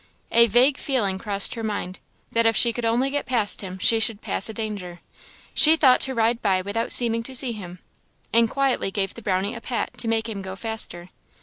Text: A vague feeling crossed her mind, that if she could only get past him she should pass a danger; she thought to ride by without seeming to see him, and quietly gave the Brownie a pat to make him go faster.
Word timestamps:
A 0.31 0.47
vague 0.47 0.77
feeling 0.77 1.19
crossed 1.19 1.53
her 1.53 1.61
mind, 1.61 1.99
that 2.31 2.47
if 2.47 2.55
she 2.55 2.73
could 2.73 2.85
only 2.85 3.11
get 3.11 3.27
past 3.27 3.61
him 3.61 3.77
she 3.77 3.99
should 3.99 4.19
pass 4.23 4.49
a 4.49 4.53
danger; 4.55 4.99
she 5.53 5.75
thought 5.75 5.99
to 5.99 6.15
ride 6.15 6.41
by 6.41 6.59
without 6.63 6.91
seeming 6.91 7.21
to 7.21 7.35
see 7.35 7.51
him, 7.51 7.77
and 8.33 8.49
quietly 8.49 8.89
gave 8.89 9.13
the 9.13 9.21
Brownie 9.21 9.53
a 9.53 9.61
pat 9.61 9.95
to 9.99 10.07
make 10.07 10.27
him 10.27 10.41
go 10.41 10.55
faster. 10.55 11.09